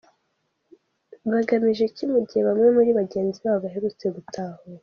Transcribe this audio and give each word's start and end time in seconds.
Bagamije 1.31 1.81
iki, 1.89 2.03
mu 2.11 2.19
gihe 2.27 2.41
bamwe 2.47 2.67
muri 2.75 2.89
bagenzi 2.99 3.37
babo 3.43 3.59
baherutse 3.65 4.05
gutahuka? 4.15 4.73